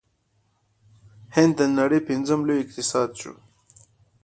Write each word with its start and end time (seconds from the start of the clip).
هند 1.35 1.51
د 1.59 1.61
نړۍ 1.79 1.99
پنځم 2.09 2.39
لوی 2.47 2.59
اقتصاد 2.63 3.09
شو. 3.19 3.33